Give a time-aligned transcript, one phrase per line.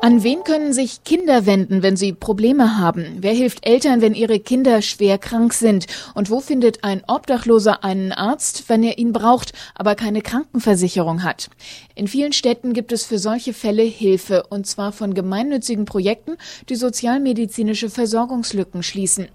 [0.00, 3.16] An wen können sich Kinder wenden, wenn sie Probleme haben?
[3.18, 5.86] Wer hilft Eltern, wenn ihre Kinder schwer krank sind?
[6.14, 11.50] Und wo findet ein Obdachloser einen Arzt, wenn er ihn braucht, aber keine Krankenversicherung hat?
[11.96, 16.36] In vielen Städten gibt es für solche Fälle Hilfe, und zwar von gemeinnützigen Projekten,
[16.68, 19.26] die sozialmedizinische Versorgungslücken schließen.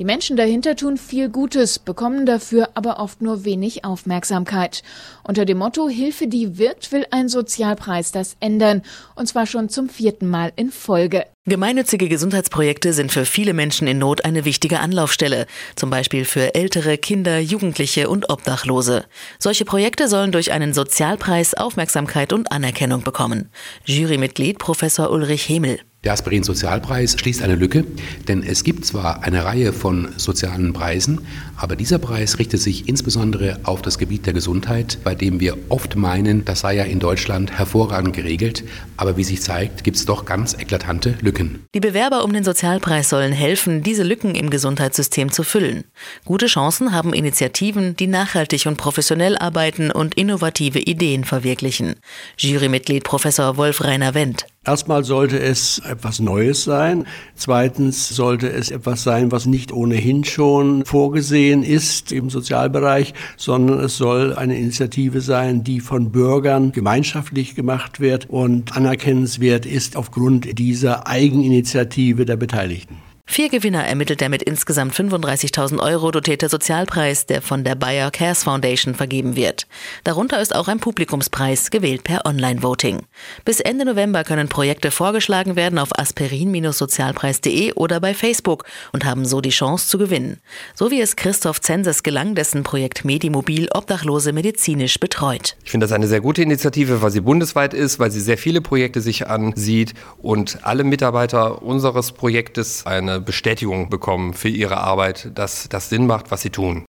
[0.00, 4.82] Die Menschen dahinter tun viel Gutes, bekommen dafür aber oft nur wenig Aufmerksamkeit.
[5.22, 8.82] Unter dem Motto Hilfe, die wirkt, will ein Sozialpreis das ändern,
[9.14, 11.26] und zwar schon zum vierten vierten Mal in Folge.
[11.44, 16.96] Gemeinnützige Gesundheitsprojekte sind für viele Menschen in Not eine wichtige Anlaufstelle, zum Beispiel für ältere,
[16.96, 19.04] Kinder, Jugendliche und Obdachlose.
[19.38, 23.50] Solche Projekte sollen durch einen Sozialpreis Aufmerksamkeit und Anerkennung bekommen.
[23.84, 25.78] Jurymitglied Professor Ulrich Hemel.
[26.04, 27.84] Der Aspirin-Sozialpreis schließt eine Lücke,
[28.28, 31.22] denn es gibt zwar eine Reihe von sozialen Preisen,
[31.56, 35.96] aber dieser Preis richtet sich insbesondere auf das Gebiet der Gesundheit, bei dem wir oft
[35.96, 38.62] meinen, das sei ja in Deutschland hervorragend geregelt,
[38.96, 41.64] aber wie sich zeigt, gibt es doch ganz eklatante Lücken.
[41.74, 45.82] Die Bewerber um den Sozialpreis sollen helfen, diese Lücken im Gesundheitssystem zu füllen.
[46.24, 51.96] Gute Chancen haben Initiativen, die nachhaltig und professionell arbeiten und innovative Ideen verwirklichen.
[52.36, 54.46] Jurymitglied Professor Wolf Rainer Wendt.
[54.68, 57.06] Erstmal sollte es etwas Neues sein.
[57.34, 63.96] Zweitens sollte es etwas sein, was nicht ohnehin schon vorgesehen ist im Sozialbereich, sondern es
[63.96, 71.06] soll eine Initiative sein, die von Bürgern gemeinschaftlich gemacht wird und anerkennenswert ist aufgrund dieser
[71.06, 73.07] Eigeninitiative der Beteiligten.
[73.38, 78.42] Vier Gewinner ermittelt der mit insgesamt 35.000 Euro dotierte Sozialpreis, der von der Bayer Cares
[78.42, 79.68] Foundation vergeben wird.
[80.02, 83.02] Darunter ist auch ein Publikumspreis, gewählt per Online-Voting.
[83.44, 89.40] Bis Ende November können Projekte vorgeschlagen werden auf aspirin-sozialpreis.de oder bei Facebook und haben so
[89.40, 90.40] die Chance zu gewinnen.
[90.74, 95.56] So wie es Christoph Zenses gelang, dessen Projekt Medimobil Obdachlose medizinisch betreut.
[95.62, 98.60] Ich finde das eine sehr gute Initiative, weil sie bundesweit ist, weil sie sehr viele
[98.60, 105.68] Projekte sich ansieht und alle Mitarbeiter unseres Projektes eine Bestätigung bekommen für ihre Arbeit, dass
[105.68, 106.86] das Sinn macht, was sie tun.